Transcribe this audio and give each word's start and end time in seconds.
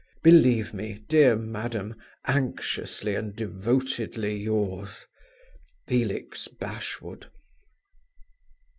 "Believe 0.23 0.73
me, 0.73 1.05
dear 1.09 1.35
madam, 1.35 1.93
anxiously 2.25 3.13
and 3.13 3.35
devotedly 3.35 4.35
yours, 4.35 5.05
FELIX 5.87 6.47
BASHWOOD." 6.59 7.27